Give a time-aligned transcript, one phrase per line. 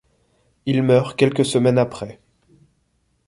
[0.65, 2.19] Il meurt quelques semaines après.